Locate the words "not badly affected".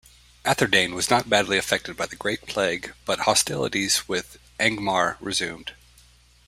1.11-1.95